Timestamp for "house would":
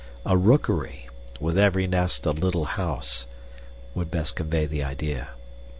2.65-4.09